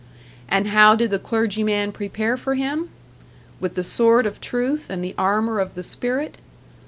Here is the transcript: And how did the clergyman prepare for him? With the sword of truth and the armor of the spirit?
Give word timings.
And 0.49 0.69
how 0.69 0.95
did 0.95 1.11
the 1.11 1.19
clergyman 1.19 1.91
prepare 1.91 2.35
for 2.35 2.55
him? 2.55 2.89
With 3.59 3.75
the 3.75 3.83
sword 3.83 4.25
of 4.25 4.41
truth 4.41 4.89
and 4.89 5.03
the 5.03 5.13
armor 5.15 5.59
of 5.59 5.75
the 5.75 5.83
spirit? 5.83 6.39